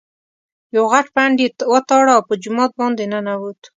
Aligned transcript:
یو 0.75 0.83
غټ 0.91 1.05
پنډ 1.15 1.35
یې 1.43 1.47
وتاړه 1.73 2.11
او 2.17 2.21
په 2.29 2.33
جومات 2.43 2.71
باندې 2.81 3.03
ننوت. 3.11 3.61